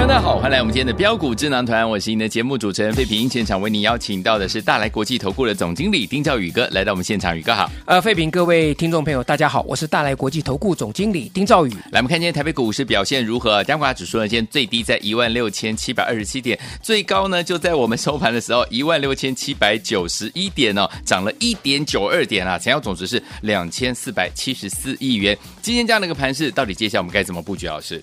[0.00, 3.28] 大家好，欢迎来我们今天的标股智囊团，我是您的节目主持人费平。
[3.28, 7.70] 现场为您邀请到的是大来国际投顾的总经理丁兆宇哥来到我们现场，宇哥好。
[7.84, 11.70] 呃，费平，各位听众朋友，大家好，我是大来国际投顾总经理丁兆宇。
[11.92, 13.62] 来，我们看今天台北股市表现如何？
[13.62, 25.36] 加权指数呢，今天最低在一万六千七百二十七点，最高呢就在我们收盘的时候 一万六千七百九十一点哦，涨了一点九二点啊，成交总值是两千四百七十四亿元。
[25.62, 27.66] 今天这样的一个盘势，到底接下来我们该怎么布局？
[27.66, 28.02] 老师？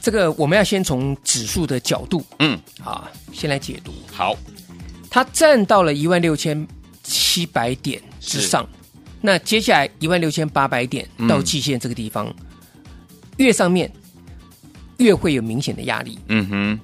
[0.00, 3.92] 这个我们要先从指数的角度，嗯，啊，先来解读。
[4.10, 4.34] 好，
[5.10, 6.66] 它站到了一万六千
[7.02, 8.66] 七百点之上，
[9.20, 12.34] 那接下来一万六千八百点到季线这个地方，嗯、
[13.36, 13.92] 越上面
[14.96, 16.18] 越会有明显的压力。
[16.28, 16.80] 嗯哼，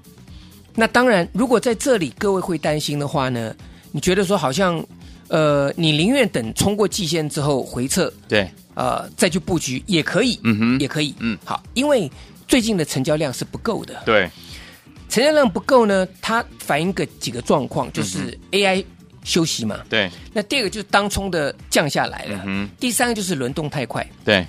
[0.74, 3.54] 那当然，如果在这里各位会担心的话呢，
[3.92, 4.84] 你觉得说好像，
[5.28, 12.10] 呃，你宁愿等冲过季线之后回撤，对，呃，再去布局也可以，嗯哼，也可以，嗯，好，因为。
[12.48, 14.30] 最近的成交量是不够的，对，
[15.08, 18.84] 成交量不够呢，它反映个几个状况，就是 AI
[19.24, 20.10] 休息嘛，对。
[20.32, 24.46] 那第二个就是当冲的降下来了，嗯，第三个就是轮动太快，对，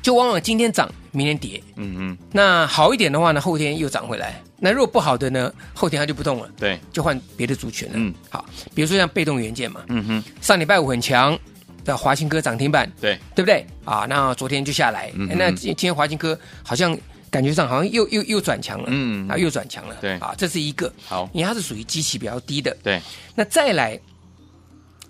[0.00, 2.18] 就往往今天涨，明天跌，嗯嗯。
[2.30, 7.94] 那好一点的话呢，后天又涨回来；那如果不好的呢，后天它就不动了，对，就换别的族群了。
[7.96, 11.36] 嗯，好，比如说像被动元件嘛，嗯哼，上礼拜五很强。
[11.84, 14.06] 的华兴科涨停板，对对不对啊？
[14.08, 16.96] 那昨天就下来，嗯、那今天华兴科好像
[17.30, 23.00] 感觉上好像又又又转强了，嗯啊，又转强了，对啊，这是一个好，因为它是属于基期比较低的，对。
[23.34, 23.98] 那再来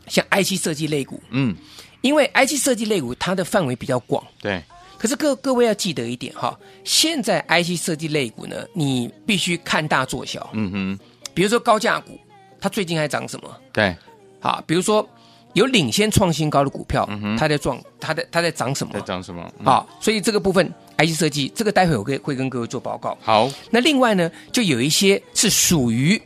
[0.06, 1.54] 像 IC 设计类股，嗯，
[2.00, 4.62] 因为 IC 设计类股它的范围比较广，对。
[4.98, 10.98] 可是各各位要记得一点哈，现在 IC 设计类股呢，你必须看大做小，嗯哼。
[11.34, 12.20] 比如说高价股，
[12.60, 13.56] 它最近还涨什么？
[13.72, 13.96] 对，
[14.40, 15.06] 好，比如说。
[15.54, 18.94] 有领先创新高的股票，嗯、它在撞，它在它在涨什么？
[18.94, 19.46] 在涨什么？
[19.64, 23.16] 哦，所以这个部分 IC 设计，这个待会我会会跟各位做报告。
[23.20, 26.20] 好，那另外呢，就有一些是属于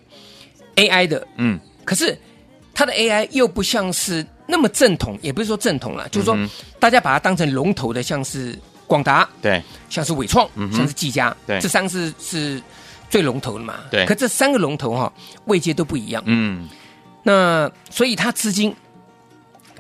[0.76, 2.16] AI 的，嗯，可是
[2.72, 6.48] 它的 AI 又不像是那么正统，也不是说正统了，就是说、嗯、
[6.78, 8.56] 大家把它当成龙头的，像是
[8.86, 9.60] 广达，对，
[9.90, 12.62] 像是伟创、嗯，像是技嘉，对，这三个是是
[13.10, 14.06] 最龙头的嘛，对。
[14.06, 15.12] 可这三个龙头哈、哦，
[15.46, 16.68] 位阶都不一样，嗯，
[17.24, 18.72] 那所以它资金。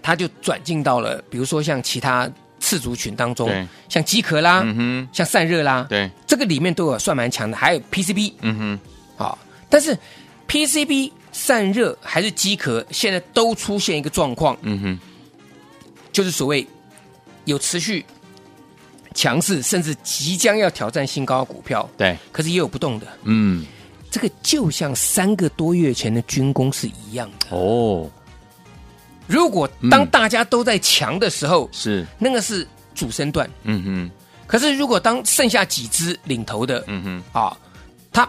[0.06, 2.30] 他就转进到了，比如说像其他
[2.60, 3.50] 次族群当中，
[3.88, 8.78] 像机壳啦、嗯，像散热啦，对，这个里面都有算蛮强的，还有 PCB，嗯哼，
[9.16, 9.36] 好，
[9.68, 9.98] 但是
[10.46, 15.00] PCB 散热还是机壳，现在都出现一个状况，嗯哼，
[16.12, 16.64] 就是所谓
[17.44, 18.04] 有持续
[19.12, 23.66] 强势，甚至即将要挑战新高的股票，对，可是也有不动的，嗯，
[24.08, 27.56] 这个就像三个多月前的军工是一样的。
[27.56, 28.08] 哦。
[29.26, 32.06] 如果当大家都在强的时候，嗯、是。
[32.18, 34.10] 那个是主升段，嗯哼。
[34.46, 37.56] 可是如果当剩下几只领头的，嗯哼，啊，
[38.12, 38.28] 它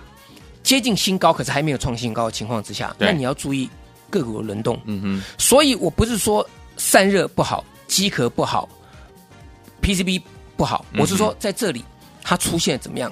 [0.64, 3.70] 接近新高，可是还没有创新高的情况之下，那你要注意
[4.10, 5.24] 个股的轮动，嗯哼。
[5.38, 6.48] 所以我不是说
[6.78, 8.68] 散热不好，机壳不好
[9.82, 10.22] ，PCB
[10.56, 11.86] 不好，我是说在这里
[12.24, 13.12] 它出现怎么样？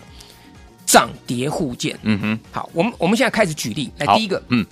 [0.87, 2.39] 涨跌互见，嗯哼。
[2.51, 4.65] 好，我们我们现在开始举例，来第一个，嗯，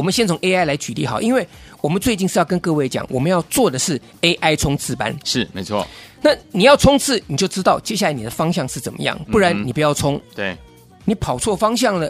[0.00, 1.46] 我们先从 AI 来举例，好，因为。
[1.82, 5.86] 我们最近是要跟各位讲，我们要做的是 AI 冲刺班，是没错。
[6.20, 10.16] 那你要冲刺，你就知道接下来你的方向是怎么样，不然你不要冲。
[10.16, 10.58] 嗯、对，
[11.06, 12.06] 你跑错方向了，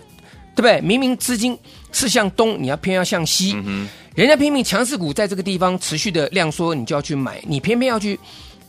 [0.56, 0.80] 对不对？
[0.80, 1.56] 明明资金
[1.92, 3.54] 是向东，你要偏要向西。
[3.64, 8.18] 嗯、人家拼命强势股在这个地方持续的量缩，你就要去买，你偏偏要去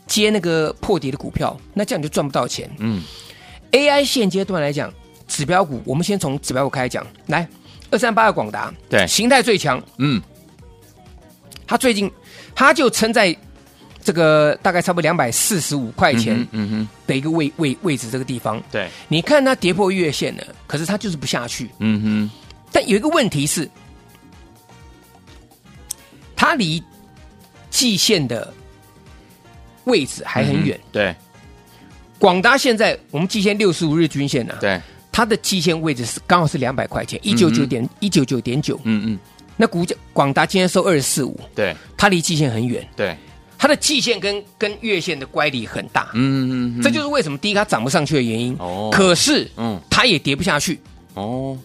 [0.05, 2.69] 接那个破跌的股票，那这样你就赚不到钱。
[2.77, 3.01] 嗯
[3.71, 4.93] ，AI 现阶段来讲，
[5.27, 7.47] 指标股，我们先从指标股开始讲，来
[7.91, 10.21] 二三八的广达，对，形态最强，嗯。
[11.67, 12.11] 他最近，
[12.53, 13.33] 他就撑在
[14.03, 18.61] 这个大概差不多两百四十五块钱，嗯哼，的一个位位位置这个地方。
[18.69, 21.69] 对，你看它跌破月线了，可是它就是不下去。
[21.79, 22.31] 嗯哼。
[22.73, 23.69] 但有一个问题是，
[26.35, 26.83] 它离
[27.69, 28.53] 季线的
[29.85, 30.77] 位置还很远。
[30.91, 31.15] 对。
[32.19, 34.57] 广达现在我们季线六十五日均线呢？
[34.59, 34.81] 对。
[35.11, 38.79] 它的季线位置是刚好是两百块钱，一九九点一九九点九。
[38.83, 39.19] 嗯嗯，
[39.57, 41.75] 那股价广达今天收二十四五，对。
[41.97, 43.15] 它离季线很远，对，
[43.57, 46.09] 它的季线跟跟月线的乖离很大。
[46.13, 48.55] 嗯嗯嗯，这就是为什么第一它涨不上去的原因。
[48.57, 48.89] 哦。
[48.91, 49.79] 可是嗯。
[49.89, 50.79] 它也跌不下去。
[51.13, 51.59] 哦，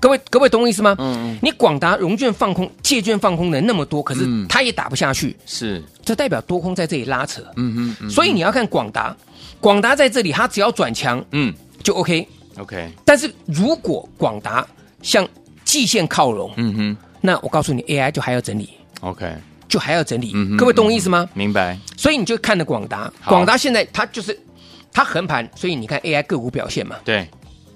[0.00, 0.94] 各位各位懂我意思吗？
[0.98, 4.46] 嗯嗯，你广达融券放空、借券放空的那么多，可是嗯。
[4.48, 7.42] 它也打不下去，是，这代表多空在这里拉扯。
[7.56, 9.14] 嗯嗯嗯，所以你要看广达，
[9.60, 11.52] 广达在这里它只要转强嗯。
[11.82, 12.26] 就 OK。
[12.58, 14.66] ，OK，但是如果广达
[15.02, 15.26] 向
[15.64, 18.70] 季线靠拢，嗯哼那我告诉你，AI 就还要整理
[19.00, 19.32] ，，OK，
[19.68, 20.56] 就还要整理嗯。
[20.56, 21.28] 各位懂我意思吗？
[21.34, 24.38] 明白，所以你就看了广达，广达现在它就是
[24.92, 27.28] 它横盘，所以你看 AI 个股表现嘛，对，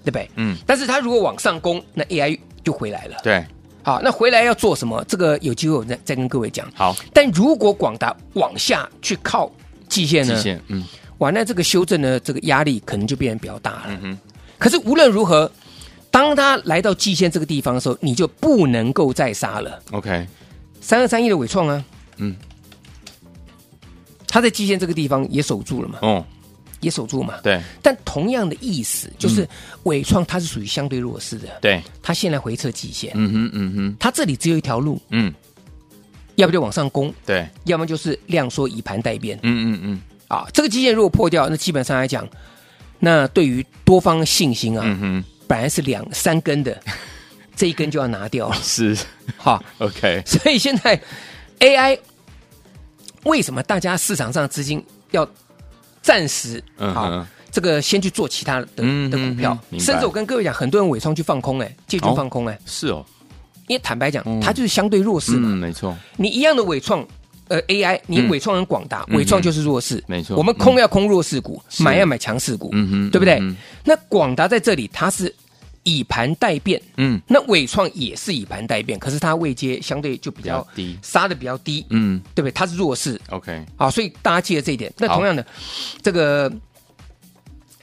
[0.05, 0.31] 对不对？
[0.37, 3.17] 嗯，但是它如果往上攻，那 AI 就回来了。
[3.23, 3.45] 对，
[3.83, 5.05] 好，那回来要做什么？
[5.09, 6.71] 这个有机会我再再跟各位讲。
[6.75, 9.51] 好，但如果广达往下去靠
[9.89, 10.35] 季线呢？
[10.37, 10.85] 季线，嗯
[11.19, 13.83] 哇，那这个修正的这个压力可能就变得比较大了。
[13.89, 14.19] 嗯哼，
[14.63, 15.51] 可是无论如何，
[16.09, 19.83] 当它来到季线这个地方的时候，你就不能够再杀了。
[19.91, 20.25] ，OK，
[20.81, 21.85] 三二三一的伟创啊，
[22.19, 22.37] 嗯，
[24.29, 26.25] 它在季线这个地方也守住了嘛，哦，
[26.79, 27.41] 也守住嘛。
[27.43, 27.61] 对。
[27.83, 29.49] 但同样的意思，就是
[29.83, 35.35] 伟创它是属于相对弱势的，对，它现在回撤季线，嗯哼嗯哼，它这里只有一条路，嗯，
[36.37, 39.37] 要不就往上攻，对，要么就是量缩以盘待变。
[39.43, 40.01] 嗯嗯嗯。
[40.29, 40.47] 啊。
[40.53, 42.25] 这个季线如果破掉，那基本上来讲，
[43.05, 46.81] 那对于多方信心啊，嗯哼，本来是两三根的，
[47.57, 48.97] 这一根就要拿掉了，是。
[49.37, 49.61] 好。
[49.79, 51.01] ，OK，所以现在
[51.59, 51.99] AI
[53.25, 55.29] 为什么大家市场上资金要
[56.01, 59.59] 暂时嗯啊、哼这个先去做其他的嗯的股票。
[59.81, 62.15] 甚至我跟各位讲，很多人伪装去放空哎，借券哦？
[62.15, 63.05] 放空哎，是哦，
[63.67, 64.41] 因为坦白讲，嗯。
[64.41, 65.49] 它就是相对弱势嘛。
[65.51, 67.05] 嗯，没错，你一样的尾创，
[67.53, 68.29] 呃 AI，你嗯。
[68.31, 70.37] 尾创很广达，嗯创就是弱势，没错。
[70.37, 71.83] 我们空要空弱势股，是。
[71.83, 73.39] 买要买强势股，嗯哼对不对？
[73.41, 73.55] 嗯？
[73.85, 75.33] 那广达在这里它是
[75.83, 77.21] 以盘待变，嗯。
[77.29, 80.97] 那尾创也是以盘待变，可是它位阶相对就比较低。
[81.03, 82.19] 杀的比较低，嗯。
[82.35, 82.53] 对不对？
[82.53, 84.91] 它是弱势，，OK，好，所以大家记得这一点。
[84.97, 85.45] 那同样的，
[86.01, 86.51] 这个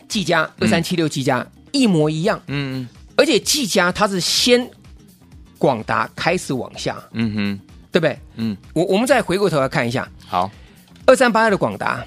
[0.08, 2.88] 技嘉二三七六技嘉一模一样，嗯。
[3.16, 4.66] 而且技嘉它是先
[5.58, 7.60] 广达开始往下，嗯哼，
[7.92, 8.20] 对不对？
[8.36, 10.08] 嗯，我我们再回过头来看一下。
[10.26, 10.50] 好，
[11.06, 12.06] 二三八二的广达，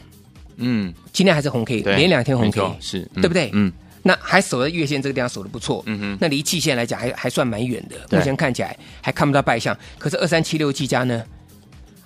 [0.57, 3.51] 嗯，今天还是红 K，对，连两天红 K，是，嗯对不对？
[3.53, 5.99] 嗯，那还守在月线这个地方守的不错，嗯。
[5.99, 9.77] 哼那离季线来讲还还算蛮远的，目前看起来还看不到败相。
[9.99, 11.25] 可是二三七六季家呢，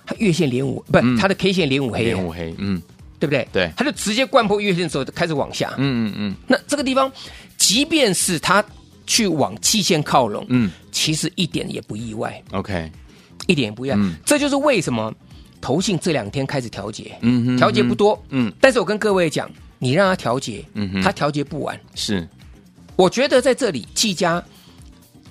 [0.05, 1.15] 它月线连五，不，嗯。
[1.17, 2.81] 它的 K 线连五黑，连五黑，嗯。
[3.19, 3.47] 对不对？
[3.51, 3.71] 对。
[3.75, 5.73] 它就直接灌破月线的时候就开始往下。
[5.77, 6.35] 嗯嗯嗯。
[6.47, 7.11] 那这个地方，
[7.57, 8.63] 即便是它
[9.07, 10.71] 去往季线靠拢，嗯。
[10.91, 12.91] 其实一点也不意外，，OK，
[13.47, 13.99] 一点也不一样。
[13.99, 14.13] 嗯。
[14.23, 15.11] 这就是为什么
[15.59, 17.17] 投信这两天开始调节，
[17.57, 19.49] 调节不多，嗯，但是我跟各位讲，
[19.79, 21.01] 你让它调节，嗯哼。
[21.01, 21.79] 它调节不完。
[21.95, 22.27] 是，
[22.95, 24.43] 我觉得在这里技嘉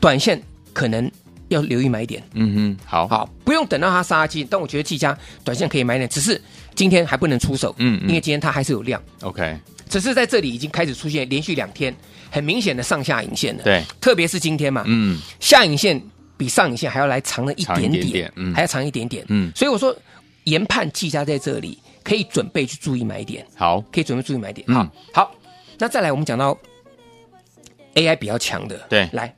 [0.01, 0.43] 短线
[0.73, 1.11] 可能
[1.49, 6.41] 要留意买点，嗯哼，好，好，不用等到它杀鸡，但我觉得技嘉短线可以买点，只是
[6.75, 8.09] 今天还不能出手，嗯嗯。
[8.09, 9.57] 因为今天它还是有量，，OK，
[9.89, 11.95] 只是在这里已经开始出现连续两天
[12.31, 15.21] 很明显的上下影线了，对，特别是今天嘛，嗯。
[15.39, 16.03] 下影线
[16.37, 18.55] 比上影线还要来长了一点点，嗯。
[18.55, 19.51] 还要长一点点，嗯。
[19.55, 19.95] 所以我说
[20.45, 24.75] 研判技嘉在这里可以准备去注意买点，好，可以准备注意买点，嗯。
[24.75, 25.35] 好，好，
[25.79, 26.57] 那再来我们讲到
[27.95, 29.09] AI 比较强的，对。
[29.13, 29.35] 来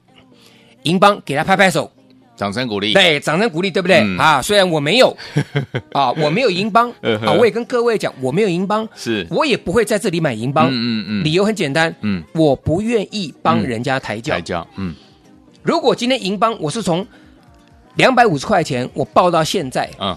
[0.82, 1.90] 银邦给他拍拍手，
[2.36, 3.98] 掌声鼓励，对，掌声鼓励，对不对？
[4.00, 4.16] 嗯。
[4.18, 5.16] 啊，虽然我没有
[5.92, 9.26] 啊，我没有银邦啊，我也跟各位讲，我没有银邦，是。
[9.30, 10.68] 我也不会在这里买银邦。
[10.68, 11.24] 嗯嗯嗯。
[11.24, 12.22] 理由很简单，嗯。
[12.34, 14.34] 我不愿意帮人家抬轿。
[14.34, 14.94] 抬轿，嗯
[15.62, 17.06] 如果今天银邦我是从
[17.94, 20.08] 两百五十块钱我报到现在嗯，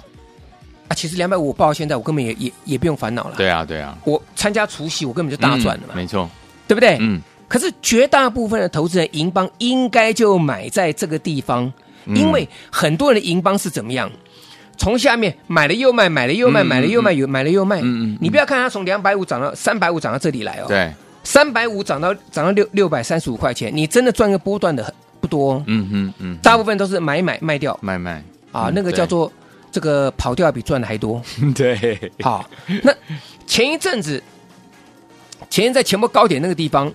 [0.88, 3.36] 啊，其实两百五我报到现在，我根本也也也不用烦恼了。
[3.38, 6.30] 对啊对啊，我参加除夕，我根本就大赚了嘛，嗯没错，
[6.68, 6.98] 对不对？
[7.00, 11.72] 嗯可是绝大部分的投资人银邦应该就买在这个地方，
[12.06, 14.10] 嗯因为很多人的银邦是怎么样？
[14.78, 17.82] 从下面买了又卖，买了又卖，嗯买了又卖，有买了又卖。
[17.82, 20.92] 嗯嗯嗯你不要看它从两百五涨到三百五涨到这里来哦，对，
[21.24, 25.00] 三百五涨到涨到六六百三十五块钱，你真的赚个波段的很不
[25.32, 25.64] 多。
[25.66, 27.76] 嗯，嗯哼嗯，大部分都是买买卖掉。
[27.82, 28.22] 买卖。
[28.52, 29.32] 啊，嗯那个叫做
[29.72, 31.22] 这个跑掉比赚的还多。
[31.56, 31.78] 对。
[31.78, 32.46] 对，好，
[32.84, 32.94] 那
[33.48, 34.22] 前一阵子，
[35.50, 36.92] 前一在前波高点那个地方，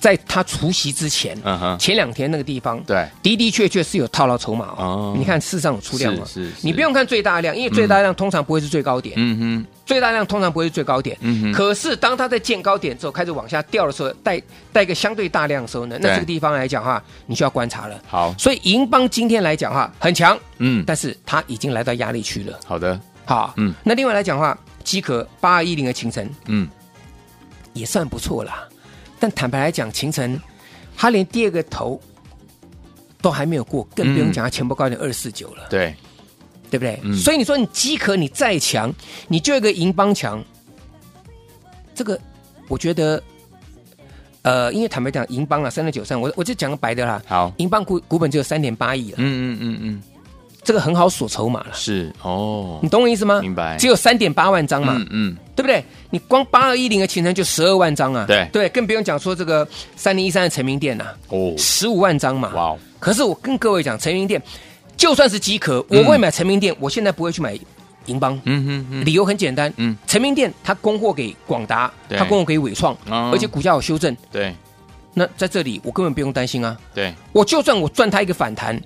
[0.00, 1.38] 在他除夕之前，
[1.78, 5.14] 前两天那个地方，对，的的确确是有套牢筹码哦。
[5.14, 5.14] 哦。
[5.16, 6.24] 你看市上有出量吗？
[6.26, 6.66] 是是是。
[6.66, 11.16] 你不用看最大量，因为最大量通常不会是最高点，嗯哼最大量通常不会是最高点。
[11.22, 14.40] 嗯，可是当它在见高点之后开始往下掉的时候，带
[14.70, 17.98] 带一个相对大量的时候呢，那对这个地方来讲哈，你就要观察了。
[18.06, 22.60] 好，所以银邦今天来讲哈很强，嗯，但是它已经来到压力区了。
[22.66, 26.68] 好的，好，嗯，那另外来讲的话，机壳八二一零的秦城嗯。
[27.74, 28.68] 也算不错啦。
[29.20, 30.40] 但坦白来讲，秦城
[30.96, 32.00] 它连第二个头
[33.22, 35.94] 都还没有过，更不用讲它前波高点二四九了，对，
[36.70, 36.98] 对不对？
[37.02, 37.16] 嗯。
[37.16, 38.92] 所以你说你机壳你再强，
[39.28, 40.42] 你就一个银邦强，
[41.94, 42.18] 这个
[42.68, 43.22] 我觉得，
[44.42, 50.02] 呃，因为坦白讲，银邦啊三六九三，我我就讲个白的啦，好，银邦股股本只有三点八亿了，嗯嗯嗯嗯，
[50.62, 52.78] 这个很好锁筹码了，是哦。
[52.82, 53.40] 你，懂我意思吗？
[53.40, 53.76] 明白。
[53.78, 55.82] 只有三点八万张嘛，嗯嗯，对不对？
[56.10, 58.48] 你光八二一零的前程就十二万张啊，对。
[58.52, 62.52] 对，更不用讲说这个三零一三的成名店呐、啊，哦，十五万张嘛。
[62.54, 64.40] 哇哦，可是我跟各位讲，成名店
[64.98, 66.04] 就算是机壳，嗯。
[66.04, 67.58] 我会买成名店，我现在不会去买
[68.04, 68.38] 银邦。
[68.44, 69.96] 嗯理由很简单，嗯。
[70.06, 72.18] 成名店它供货给广达，对。
[72.18, 73.30] 它供货给伟创，哦。
[73.32, 74.54] 而且股价有修正，对。
[75.14, 76.76] 那在这里我根本不用担心啊。
[76.94, 78.78] 对，我就算我赚它一个反弹，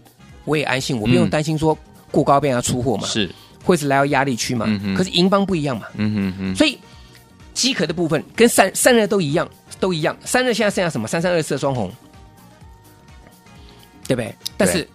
[0.44, 1.76] 我也安心，我不用嗯担心说
[2.10, 3.30] 过高被人家出货嘛，是，
[3.64, 4.64] 会是来到压力区嘛。
[4.68, 4.94] 嗯哼。
[4.94, 6.78] 可是银邦不一样嘛，嗯哼哼，所以
[7.52, 9.46] 机壳的部分跟散散热都一样，
[9.78, 10.16] 都一样。
[10.24, 11.06] 散热现在剩下什么？
[11.06, 11.92] 三三二四的双红，
[14.08, 14.34] 对不对？
[14.56, 14.88] 但是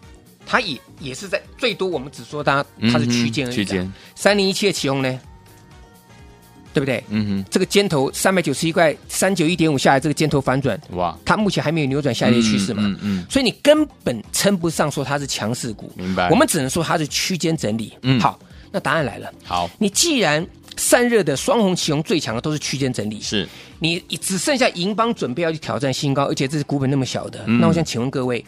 [0.47, 5.19] 它也也是在最多，我们只说它它是区间而已区间，三零一七的启宏呢，
[6.73, 7.03] 对不对？
[7.09, 7.45] 嗯哼。
[7.51, 12.81] 这个尖头三百九十一块三九一点五下来，这个尖头反转，哇，它目前还没有扭转下跌趋势嘛？
[12.85, 16.29] 嗯嗯，所以你根本称不上说它是强势股，明白。
[16.29, 17.93] 我们只能说它是区间整理。
[18.03, 18.17] 嗯。
[18.19, 18.39] 好，
[18.71, 20.45] 那答案来了，好，你既然
[20.77, 23.47] 散热的双红、启宏最强的都是区间整理，是，
[23.79, 27.59] 你只剩下银邦准备要去挑战新高，而且这是股本那么小的，嗯。
[27.59, 28.45] 那我想请问各位，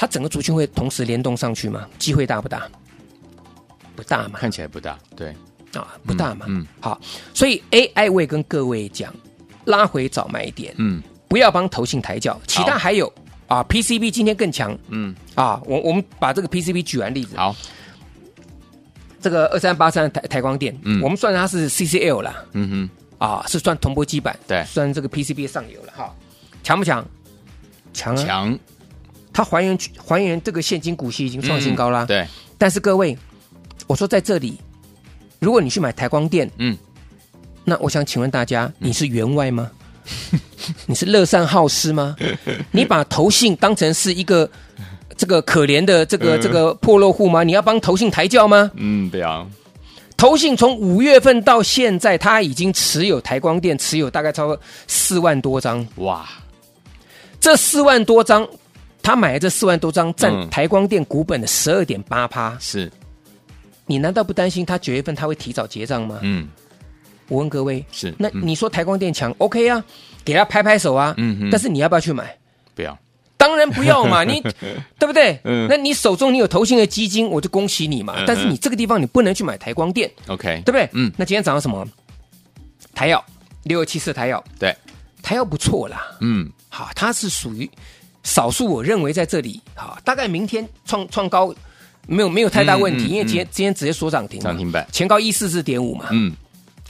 [0.00, 1.88] 它整个族群会同时联动上去吗？
[1.98, 2.68] 机会大不大？
[3.96, 5.30] 不大嘛，看起来不大，对，
[5.74, 6.46] 啊，不大嘛。
[6.48, 6.66] 嗯嗯。
[6.78, 7.00] 好，
[7.34, 9.12] 所以 AI 我也跟各位讲，
[9.64, 11.02] 拉回早买点，嗯。
[11.26, 12.40] 不要帮投信抬轿。
[12.46, 13.12] 其他还有
[13.48, 14.78] 啊，PCB 今天更强。
[14.86, 17.54] 嗯，啊，我我们把这个 PCB 举完例子，好，
[19.20, 21.02] 这个二三八三台台光电，嗯。
[21.02, 22.88] 我们算它是 CCL 啦，嗯
[23.18, 24.64] 哼，啊，是算铜箔基板，对。
[24.64, 26.14] 算这个 PCB 的上游了哈，
[26.62, 27.04] 强不强？
[27.92, 28.24] 强啊！
[28.24, 28.58] 强，
[29.38, 32.26] 它还原还原这个现金股息已经创新高啦、嗯对，
[32.58, 33.16] 但是各位，
[33.86, 34.58] 我说在这里，
[35.38, 36.76] 如果你去买台光电，嗯，
[37.62, 39.70] 那我想请问大家，你是员外吗？
[40.86, 42.16] 你是乐善好施吗？
[42.72, 44.50] 你把投信当成是一个
[45.16, 47.44] 这个可怜的这个这个破落户吗？
[47.44, 48.68] 你要帮投信抬轿吗？
[48.74, 49.46] 嗯，对啊，
[50.16, 55.86] 投信从五月份到现在，他已经持有台光电，持有大概超过四万多张。
[55.98, 56.28] 哇，
[57.38, 58.44] 这四万多张，
[59.08, 62.54] 他买了这四万多张占嗯台光电股本的十二点八趴。
[62.60, 62.92] 是，
[63.86, 66.18] 你难道不担心他九月份他会提早结账吗？
[66.20, 66.46] 嗯，
[67.28, 69.82] 我问各位，是，那嗯你说台光电强，OK 啊，
[70.26, 71.14] 给他拍拍手啊。
[71.16, 72.36] 嗯哼但是你要不要去买？
[72.74, 72.98] 不要，
[73.38, 74.42] 当然不要嘛， 你
[74.98, 75.40] 对不对？
[75.44, 78.12] 嗯那你手中你有投信的基金，我就恭喜你嘛。
[78.18, 80.86] 嗯但是你这个地方你不能去买台光电，OK，对不对？
[80.92, 81.82] 嗯那今天早上什么？
[82.94, 83.24] 台药
[83.62, 84.76] 六二七四台药，对，
[85.22, 86.14] 台药不错啦。
[86.20, 87.70] 嗯，好，它是属于
[88.22, 91.54] 少数，我认为在这里，好，大概明天创创高
[92.06, 94.86] 没有没有太大问题，嗯嗯因为今天、今天直接锁涨停嘛，涨停板。
[94.92, 96.32] 前高一四四点五嘛，嗯，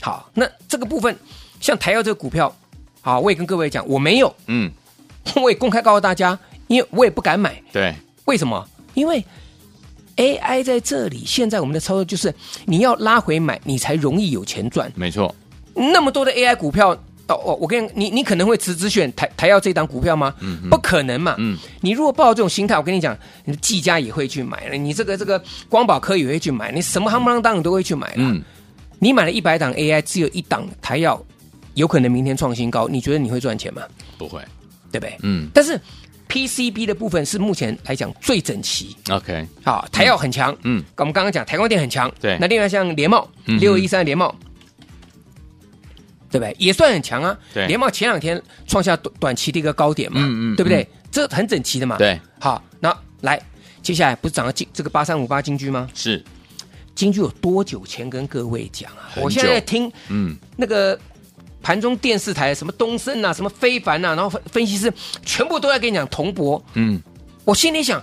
[0.01, 1.15] 好，那这个部分
[1.59, 2.53] 像台药这个股票，
[3.01, 4.71] 好，我也跟各位讲，我没有，嗯，
[5.35, 7.93] 我也公开告诉大家，因为我也不敢买，对，
[8.25, 8.67] 为什么？
[8.93, 9.23] 因为
[10.17, 12.33] AI 在这里，现在我们的操作就是
[12.65, 14.91] 你要拉回买，你才容易有钱赚。
[14.95, 15.33] 没错，
[15.73, 16.97] 那么多的 AI 股票，
[17.29, 20.33] 哦哦，我跟你你你可能会只只选台台药这档股票吗？
[20.69, 21.35] 不可能嘛。
[21.37, 28.15] 嗯你如果抱这种心态，我跟你讲，你的技嘉也会去买了，你这个这个光宝科也会去买，你什么夯不啷当你都会去买了。
[28.17, 28.41] 嗯，
[28.99, 31.23] 你买了一百档 AI，只有一档台药
[31.75, 33.83] 有可能明天创新高，你觉得你会赚钱吗？
[34.17, 34.41] 不会，
[34.91, 35.15] 对不对？
[35.23, 35.79] 嗯但是
[36.27, 38.95] PCB 的部分是目前来讲最整齐。
[39.09, 44.35] ，OK，好，台药很强，嗯，我们刚刚讲台光电很强，对那另外像联茂六一三联茂，
[46.29, 46.55] 对不对？
[46.59, 47.37] 也算很强啊。
[47.53, 50.87] 对联茂前两天创下短短期的一个高点嘛，嗯嗯对不对？
[51.11, 51.97] 这很整齐的嘛。
[51.97, 53.41] 对，好，那来
[53.81, 55.89] 接下来不是涨了金这个八三五八金居吗？
[55.93, 56.23] 是，
[56.93, 59.09] 金居有多久前跟各位讲啊？
[59.17, 60.97] 我现在在听嗯，那个
[61.61, 64.93] 盘中电视台什么东升啊，什么非凡啊，然后分分析师
[65.25, 66.63] 全部都在跟你讲铜箔。
[66.75, 67.01] 嗯，
[67.43, 68.01] 我心里想，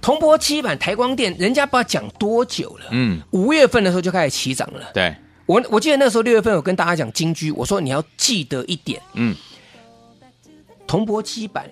[0.00, 2.86] 铜箔基板台光电，人家不知道讲多久了。
[2.90, 4.90] 嗯，五月份的时候就开始起涨了。
[4.94, 5.14] 对，
[5.50, 9.34] 我我记得那时候六月份，我跟大家讲金居，我说你要记得一点，嗯，
[10.86, 11.68] 铜箔基板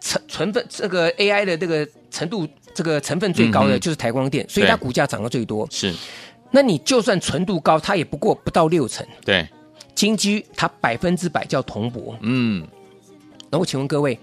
[0.00, 5.68] 成成分这个 AI 的这个程度，这个成分最高的就是台光电，所以它股价涨得最多。
[5.70, 5.94] 是，
[6.50, 9.06] 那你就算纯度高，它也不过不到六成。
[9.24, 9.48] 对，
[9.94, 12.66] 金居它百分之百叫铜箔，嗯，
[13.50, 14.18] 那我请问各位，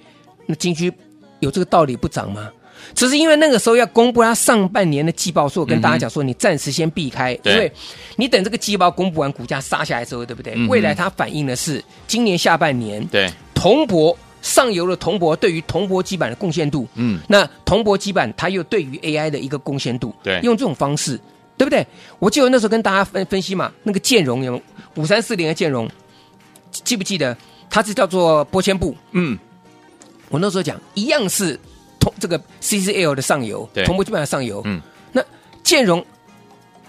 [0.45, 0.91] 那金居
[1.39, 2.51] 有这个道理不涨吗？
[2.95, 7.53] 只是因为那个时候要公布它上半年的季报，所以我跟大家讲说，你暂时先避开，对。
[7.53, 7.71] 因为
[8.15, 10.53] 你等这个季报公布完，股价杀下来之后，对不对？
[10.55, 20.39] 嗯未来它反映的是今年下半年对，铜箔上游的铜箔对于铜箔基板的贡献度，嗯，那铜箔基板它又对于 AI 的一个贡献度，对。
[20.41, 21.19] 用这种方式，
[21.57, 21.85] 对不对？
[22.19, 24.61] 我记得那时候跟大家分分析嘛，那个建融有
[24.95, 25.89] 五三四零的建融，
[26.71, 27.35] 记不记得？
[27.69, 29.35] 它是叫做玻纤布，嗯，
[30.29, 31.72] 我那时候讲一样是铜
[32.23, 33.83] 这个 CCL 的上游，对。
[33.83, 35.21] 铜箔基本上上游，嗯，那
[35.61, 36.03] 建融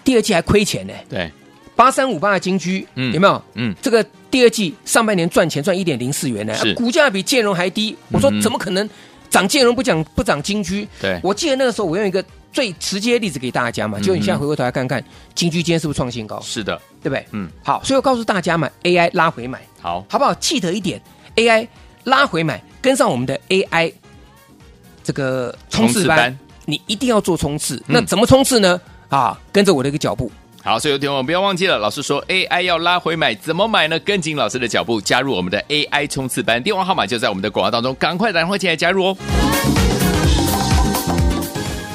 [0.05, 1.29] 第二季还亏钱呢，对，
[1.75, 3.11] 八三五八的金居，嗯。
[3.13, 3.43] 有没有？
[3.55, 4.01] 嗯，这个
[4.31, 7.97] 第二季上半年赚钱赚一点零四元呢，啊股价比建融还低。
[8.13, 8.89] 我说怎么可能
[9.29, 10.87] 涨建融不涨不涨金居？
[11.01, 11.19] 对。
[11.21, 12.23] 我记得那个时候我用一个
[12.53, 16.39] 最直接的例子给大家嘛，就你现在回过头来看看，金居今天是不是创新高？
[16.39, 17.25] 是的，对不对？
[17.31, 20.33] 嗯，好，所以我告诉大家嘛，AI 拉回买，好，好不好？
[20.35, 21.01] 记得一点
[21.35, 21.67] ，AI
[22.05, 23.91] 拉回买，跟上我们的 AI
[25.05, 26.35] 这个冲刺班，
[26.65, 27.75] 你一定要做冲刺。
[27.75, 28.81] 嗯那怎么冲刺呢？
[29.09, 30.31] 啊，跟着我的一个脚步。
[30.63, 33.99] 好，所以有听我们不要忘记了，老师说 AI 要拉回买，怎么买呢？
[33.99, 39.17] 跟紧老师的脚步，加入我们的 AI 冲刺班，电话号码就在我们的广告当中，赶快打电话进来加入哦。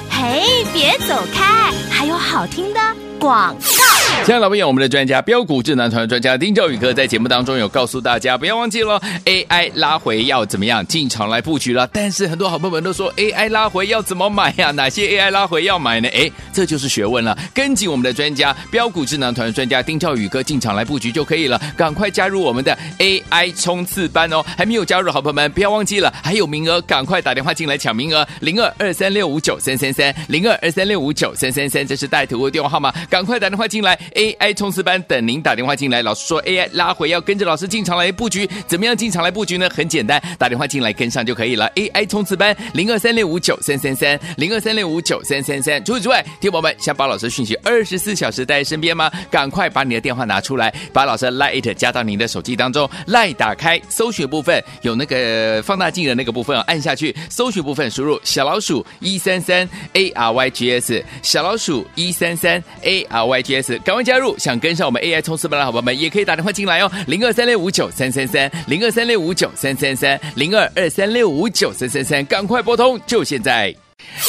[0.08, 2.80] 嘿，别走开，还有好听的
[3.18, 3.79] 广告。
[4.22, 11.88] 亲爱的老朋友，我们的专家标股智囊团专家丁兆宇哥在节目当中有告诉大家，不要忘记了 AI 拉回要怎么样进场来布局了。
[11.90, 16.08] 但是很多好朋友们都说 AI 拉回要怎么买呀、哪些 AI 拉回要买呢？
[16.12, 17.36] 哎，这就是学问了。
[17.54, 21.58] 跟紧我们的专家标股智囊团专家丁兆宇哥进场来布局就可以了。
[21.74, 24.44] 赶快加入我们的 AI 冲刺班哦！
[24.56, 33.98] 还没有加入的好朋友们，不要忘记了，还有名额，赶快打电话进来抢名额，零二二三六五九三三三，零二二三六五九三三三，这是带图的电话号码，赶快打电话进来。
[34.14, 36.02] AI 冲刺班等您打电话进来。
[36.02, 39.68] 老师说 AI 拉回要跟着老师进场来布局，怎么样进场来布局呢？
[39.74, 41.70] 很简单，打电话进来跟上就可以了。
[41.74, 45.84] AI 冲刺班零二三六五九三三三，零二三六五九三三三。
[45.84, 49.10] 除此之外，听友们想把老师讯息二十四小时带在身边吗？
[49.30, 52.88] 赶快把你的电话拿出来，把老师的 Light 加到您的手机当中。
[53.06, 64.38] Lite 打开搜寻部分有那个放大镜的那个部分，按下去搜寻部分输入小老鼠一三三 A R Y G S，小老鼠一三三 A R Y G S，赶快加入！
[64.38, 73.74] 想跟上我们 AI 冲刺班的好朋友们，也可以打电话进来哦，零二三六五九三三三，零二三六五九三三三，零二二三六五九三三三，赶快拨通，就现在。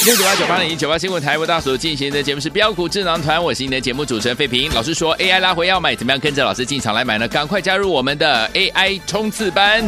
[0.04, 4.74] 六九八九八零一九八新闻台为大家所进行的节目是标股智囊团，我是你的节目主持人费平。
[4.74, 7.28] 老师说 AI 拉回要买，怎么样跟着老师进场来买呢？
[7.28, 9.88] 赶快加入我们的 AI 冲刺班。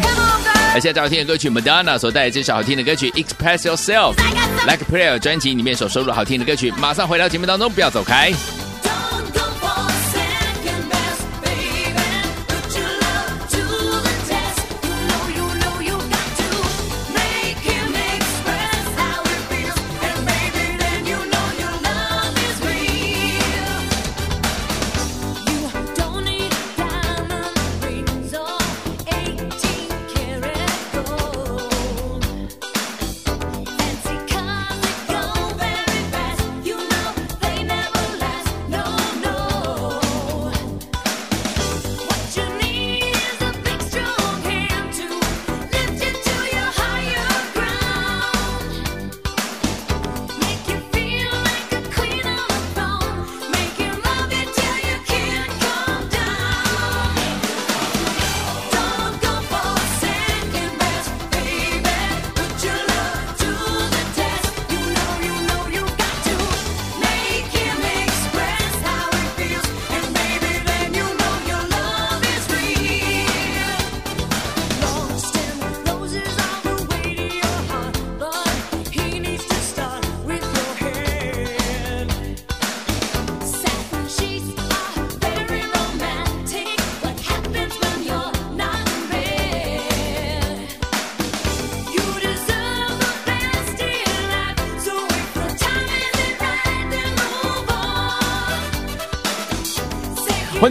[0.75, 4.13] 而现在最好听的歌曲 Madonna 所带来这首好听的歌曲 Express Yourself
[4.67, 8.31] Like Prayer 专辑里面所收录好听的歌曲，马上回到节目当中，不要走开。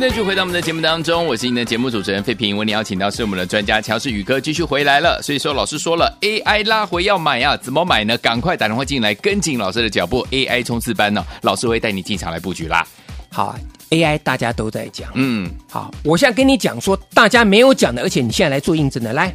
[0.09, 2.57] 继续回到我们的节目当中，我是您的节目主持人费平。
[2.57, 5.23] 为您邀请到是我们的专家乔氏宇哥继续回来了。
[5.23, 8.19] 所以说，老师说了，AI 拉回要买啊，怎么买呢？
[8.19, 12.85] 赶快打电话进来，跟紧老师的脚步，AI 冲刺班呢、老师会带你进场来布局啦。
[13.31, 13.59] 好啊
[13.91, 19.33] ，AI 大家都在讲，嗯，好，我现在跟你讲说大家没有讲的，而且你现在来做印证的，来，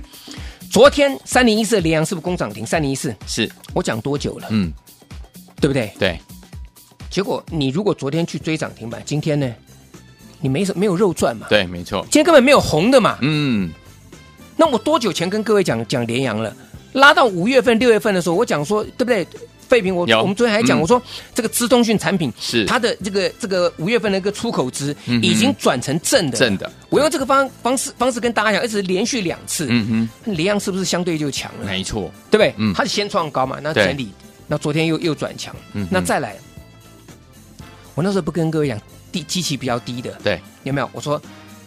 [0.70, 2.66] 昨天三零一四的联阳是不是攻涨停？
[2.66, 4.48] 三零一四，是，我讲多久了？
[4.50, 4.74] 嗯，
[5.62, 5.94] 对不对？
[5.98, 6.20] 对，
[7.10, 9.50] 结果你如果昨天去追涨停板，今天呢，
[10.42, 11.48] 你没什没有肉赚嘛？
[11.50, 13.18] 对，没错，今天根本没有红的嘛。
[13.22, 13.70] 嗯，
[14.56, 16.56] 那我多久前跟各位讲讲联阳了？
[16.94, 19.28] 拉到五月份、六月份的时候，我讲说，对不对？
[19.68, 20.82] 废品，我我们昨天还讲，嗯。
[20.82, 21.02] 我说
[21.36, 22.66] 这个资通讯产品是。
[22.66, 26.72] 它的这个这个五月份的一个出口值已经转成正的，正的。
[26.90, 30.34] 我用这个方方式方式跟大家讲，一直连续两次，嗯哼。
[30.36, 31.66] 联阳是不是相对就强，了？
[31.66, 32.54] 没错，对不对？
[32.58, 32.74] 嗯。
[32.74, 34.10] 它是先创高嘛，那对整理，
[34.48, 35.54] 那昨天又又转强。
[35.74, 36.38] 嗯，那再来，
[37.94, 38.80] 我那时候不跟各位讲
[39.18, 40.90] 低基期比较低的，对，有没有？
[40.94, 41.22] 我说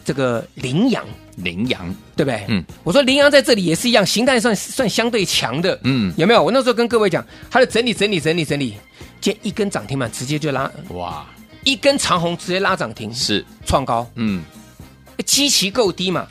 [0.05, 1.05] 这个羚羊，
[1.37, 2.45] 羚羊，对不对？
[2.49, 6.43] 嗯，我说羚羊在这里也是一样，形态算算相对强的，嗯，有没有？
[6.43, 8.77] 我那时候跟各位讲，它的整理整理整理整理，
[9.21, 11.27] 见一根涨停板直接就拉，哇，
[11.65, 14.43] 一根长红直接拉涨停，是，创高，嗯，
[15.27, 16.27] 基期够低嘛？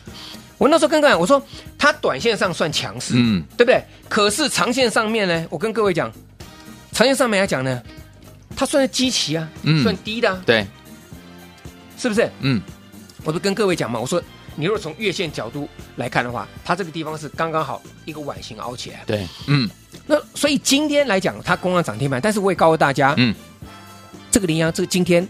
[0.58, 1.42] 我那时候跟各位讲，我说
[1.78, 3.82] 它短线上算强势，嗯，对不对？
[4.10, 6.12] 可是长线上面呢，我跟各位讲，
[6.92, 7.82] 长线上面来讲呢，
[8.58, 10.68] 它算是基期啊，嗯算低的、啊，对，
[12.00, 12.28] 是不是？
[12.40, 12.60] 嗯，
[13.24, 14.20] 我不跟各位讲嘛，我说
[14.56, 19.04] 你如果从月线角度来看的话，它这个地方是刚刚好一个碗形凹起来。
[19.06, 19.70] 对，嗯，
[20.08, 23.36] 那所以今天来讲，它攻上涨停板，但是我也告诉大家，嗯，
[24.32, 25.28] 这个羚羊，这个今天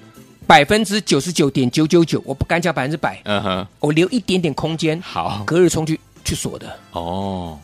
[0.48, 6.80] 百分之九十九点九九九，我不敢讲百分之百，嗯哼，我留一点点空间，好，隔日冲去去锁的。
[6.92, 7.60] 哦。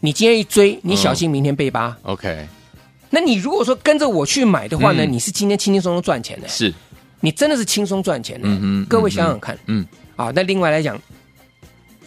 [0.00, 1.96] 你今天一追，你小心明天被扒。
[2.02, 2.46] ，OK，
[3.10, 5.12] 那你如果说跟着我去买的话呢，嗯。
[5.12, 6.72] 你是今天轻轻松松赚钱的，是，
[7.20, 8.48] 你真的是轻松赚钱的。
[8.88, 9.86] 各位想想看，嗯。
[10.16, 10.98] 啊，那另外来讲，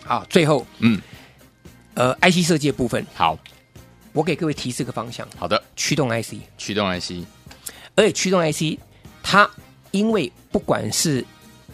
[0.03, 0.99] 好，最后嗯，
[1.93, 3.37] 呃，IC 设计的部分，好，
[4.13, 7.23] 我给各位提示个方向，好的，驱动 IC，驱动 IC，
[7.95, 8.79] 而且驱动 IC
[9.21, 9.47] 它
[9.91, 11.23] 因为不管是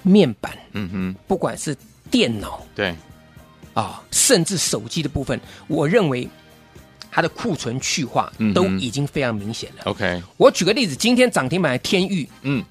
[0.03, 1.73] 面板，嗯哼，不管是
[2.11, 2.93] 电脑对，
[3.73, 6.27] 啊，甚至手机的部分，我认为
[7.09, 9.83] 它的库存去化都已经非常明显了。
[9.85, 12.61] OK，我举个例子，今天涨停板的天域嗯，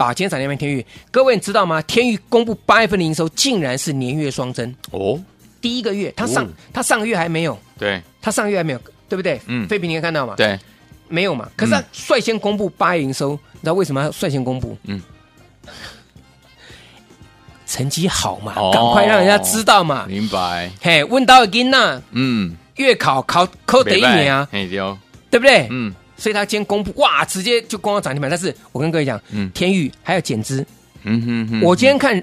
[0.00, 1.82] 啊，今天涨停板天域，各位你知道吗？
[1.82, 5.20] 天域公布八月份的营收竟然是年月双增，哦，
[5.60, 6.48] 第一个月，它上、哦。
[6.72, 8.00] 它上个月还没有，对。
[8.22, 9.38] 它上个月还没有，对不对？
[9.46, 9.68] 嗯。
[9.68, 10.58] 废品你也看到嘛？，对，
[11.08, 11.50] 没有嘛？
[11.54, 14.74] 可是它率先公布八月营收，你知道为什么要率先公布？
[14.84, 15.02] 嗯，
[17.66, 18.70] 成绩好嘛，哦。
[18.72, 20.06] 赶快让人家知道嘛。
[20.08, 24.66] 明白，嘿，问到金呐，嗯，月考考考第一年啊，嘿，
[25.30, 25.68] 对不对？
[25.70, 28.30] 嗯，所以他今天公布，哇，直接就攻到涨停板。
[28.30, 29.50] 但是我跟各位讲，嗯。
[29.54, 30.64] 天宇还要减资。
[31.04, 32.14] 嗯哼哼，我今天看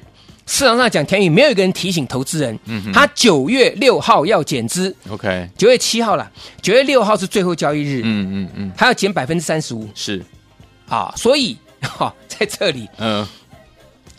[0.46, 2.94] 市场上讲天宇，没有一个人提醒投资人，嗯哼。
[2.94, 6.32] 他九月六号要减资，OK，九月七号了，
[6.62, 9.90] 九月六号是最后交易日，嗯嗯嗯，他要减百分之三十五。
[9.96, 10.24] 是，
[10.88, 11.12] 啊。
[11.18, 13.28] 所以哈、在这里，嗯，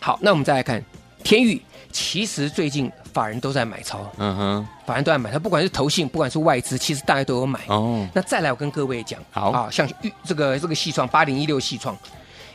[0.01, 0.83] 好，那我们再来看
[1.23, 1.61] 天宇，
[1.93, 7.59] 其实最近法人都在买超，嗯哼，法人都在买，他不管是投信，不管是外资，其实大家都有买。
[7.67, 9.51] 哦，那再来，我跟各位讲，好。
[9.51, 11.97] 啊，像玉这个这个细创八零一六细创，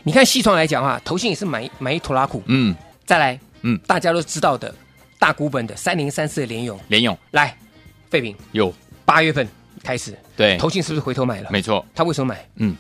[0.03, 2.43] 你看细创来讲啊，投信也是买买一拖拉库。
[2.47, 3.79] 嗯，再来，嗯。
[3.87, 4.75] 大家都知道的
[5.19, 7.57] 大股本的三零三四的联勇，联勇来，
[8.11, 8.73] 废品有，
[9.05, 9.47] 八月份
[9.83, 11.51] 开始，对，投信是不是回头买了？
[11.51, 12.47] 没错，他为什么买？
[12.57, 12.77] 嗯，哎，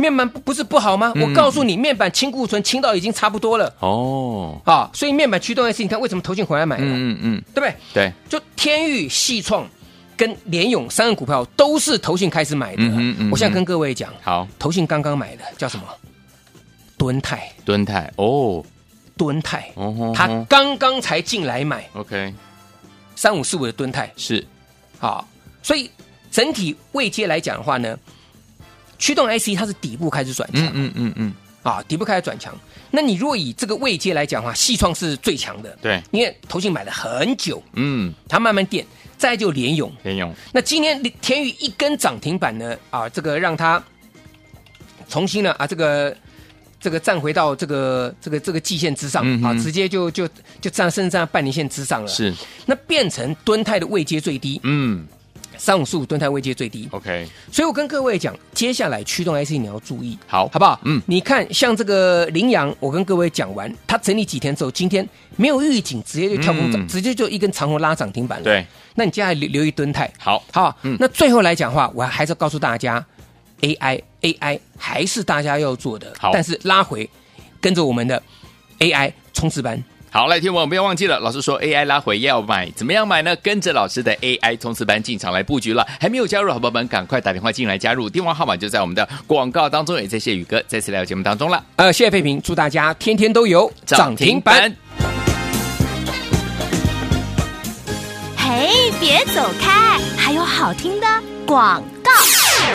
[0.00, 1.12] 面板不不是不好吗？
[1.14, 1.22] 嗯。
[1.22, 3.72] 我告诉你，面板清库存清到已经差不多了。
[3.80, 6.84] 哦，啊，所以面板驱动 IC，你看为什么投信回来买了？
[6.84, 7.74] 嗯嗯嗯，对不对？
[7.94, 9.68] 对，就天域、细创
[10.16, 12.82] 跟联勇三个股票都是投信开始买的。
[12.82, 15.84] 嗯哼嗯哼我现在跟各位讲，好，投信刚刚买的叫什么？
[16.98, 18.62] 敦泰，敦泰，哦，
[19.16, 21.88] 敦泰，哦，他吼刚刚才进来买。
[21.94, 22.34] OK，
[23.16, 24.46] 三五四五的敦泰，是，
[24.98, 25.26] 好，
[25.62, 25.90] 所以
[26.30, 27.98] 整体位阶来讲的话呢，
[29.00, 30.62] 驱动 IC 它是底部开始转强。
[30.66, 31.34] 嗯嗯嗯嗯，
[31.64, 32.54] 啊，底部开始转强。
[32.92, 38.86] 那你如果以这个位阶来讲的话，细创是最强的，对，因为投信买了很久，嗯，它慢慢垫，
[39.16, 39.90] 再就联勇。
[40.02, 43.82] 联勇，那今天天宇一根涨停板呢，啊，这个让它
[45.08, 46.16] 重新呢啊，这个
[46.80, 50.28] 这个站回到这个这个这个季线之上、嗯啊，直接就就
[50.60, 52.34] 就站甚至站到半年线之上了。，是，
[52.66, 55.06] 那变成敦泰的位阶最低，嗯
[55.60, 56.88] 三五四五敦泰位阶最低。
[56.90, 60.80] ，OK，所以我跟各位讲，接下来驱动 IC 你要注意，好，好不好？
[60.84, 70.10] 嗯你看像这个羚羊，我跟各位讲完，它整理几天之后，今天没有预警，直接就跳空涨，嗯直接就一根长红拉涨停板了。，对，那你接下来留留意敦泰。
[70.18, 73.04] 好，好，嗯那最后来讲的话，我还是要告诉大家
[73.60, 77.08] ，AI AI 还是大家要做的，好但是拉回
[77.60, 78.22] 跟着我们的
[78.78, 79.78] AI 冲刺班。
[80.12, 83.36] 好，来，听我们不要忘记了，老师说 AI 拉回要买，怎么样买呢？
[83.36, 85.86] 跟着老师的 AI 冲刺班进场来布局了。
[86.00, 91.64] 还没有加入的好朋友们，赶快打电话进来加入，电话号码就在我们的广告当中，也在谢宇哥再次来到节目当中了。
[91.76, 94.74] 呃，谢谢费平，祝大家天天都有涨停板。
[98.36, 101.06] 嘿，别走开，还有好听的
[101.46, 102.10] 广告。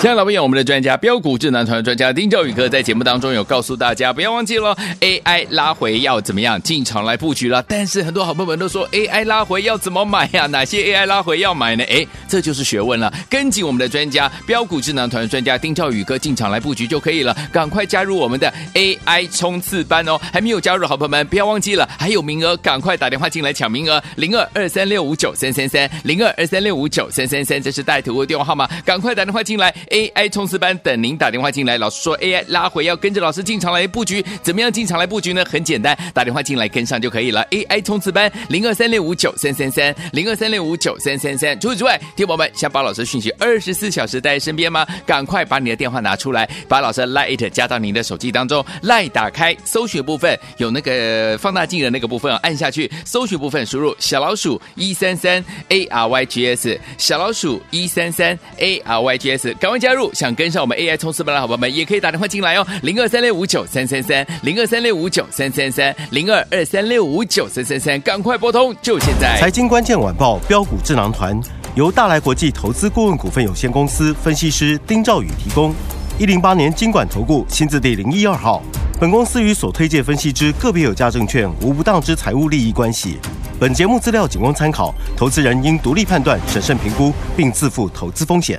[0.01, 7.63] 亲爱的老朋友，我们的专家标股智囊团专家丁兆宇哥在节目当中有告诉大家，不要忘记了 AI 拉回要怎么样进场来布局了。
[7.67, 10.45] 但是很多好朋友们都说 AI 拉回要怎么买呀？
[10.47, 11.83] 哪些 AI 拉回要买呢？
[11.85, 13.11] 哎，这就是学问了。
[13.27, 17.35] 跟紧我们的专家标股智囊团专家丁兆宇哥进场来布局就可以了。
[17.51, 20.19] 赶快加入我们的 AI 冲刺班哦！
[20.31, 24.03] 还没有加入好朋友们，不要忘记了，还有名额，赶快打电话进来抢名额。
[24.17, 29.73] 零二二三六五九三三三，零二二三六五九三三三，这是带图的电话号码，赶快打电话进来。
[29.89, 31.77] AI 冲刺班等您打电话进来。
[31.77, 35.43] 老师说 AI 拉回要跟着老师进场来布局，怎么样进场来布局呢？
[35.45, 37.45] 很简单，打电话进来跟上就可以了。
[37.51, 41.59] AI 冲刺班零二三六五九三三三，零二三六五九三三三。
[41.59, 44.85] 除此之外，听友们想把老师讯息二十四小时带在身边吗？
[45.05, 48.65] 赶快把你的电话拿出来，把老师的 Lite 加到您的手机当中。
[48.81, 60.13] Lite 打开搜寻部分有那个放大镜的那个部分，按下去搜寻部分输入小老鼠一三三 A R Y G S，小老鼠一三三 A R Y G S，赶快加入！
[60.13, 69.39] 想跟上我们 AI 冲刺班的好朋友们，也可以打电话进来哦，零二三六五九三三三，零二三六五九三三三，零二二三六五九三三三，赶快拨通，就现在！
[69.39, 71.39] 财经关键晚报标股智囊团
[71.75, 75.73] 由大来国际投资顾问股份有限公司分析师丁兆宇提供。
[76.17, 78.63] 一零八年金管投顾新字第零一二号。
[78.97, 83.17] 本公司与所推介分析之个别有价证券无不当之财务利益关系。
[83.59, 88.57] 本节目资料仅供参考，投资人应独立判断、审慎评估，并自负投资风险。